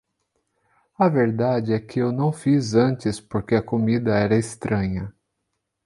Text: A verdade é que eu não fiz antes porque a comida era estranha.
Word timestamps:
A 0.97 1.07
verdade 1.07 1.73
é 1.73 1.79
que 1.79 1.99
eu 1.99 2.11
não 2.11 2.31
fiz 2.33 2.73
antes 2.73 3.19
porque 3.21 3.53
a 3.53 3.61
comida 3.61 4.15
era 4.17 4.35
estranha. 4.35 5.13